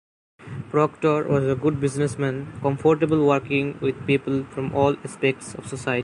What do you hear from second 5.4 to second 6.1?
of society.